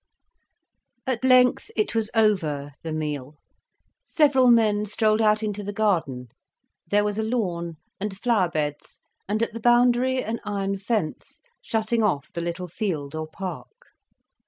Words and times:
At 1.05 1.23
length 1.23 1.69
it 1.75 1.93
was 1.93 2.09
over, 2.15 2.71
the 2.81 2.91
meal. 2.91 3.35
Several 4.03 4.49
men 4.49 4.87
strolled 4.87 5.21
out 5.21 5.43
into 5.43 5.63
the 5.63 5.71
garden. 5.71 6.29
There 6.87 7.03
was 7.03 7.19
a 7.19 7.23
lawn, 7.23 7.75
and 7.99 8.17
flower 8.19 8.49
beds, 8.49 8.99
and 9.29 9.43
at 9.43 9.53
the 9.53 9.59
boundary 9.59 10.23
an 10.23 10.39
iron 10.43 10.79
fence 10.79 11.39
shutting 11.61 12.01
off 12.01 12.33
the 12.33 12.41
little 12.41 12.67
field 12.67 13.13
or 13.13 13.27
park. 13.27 13.89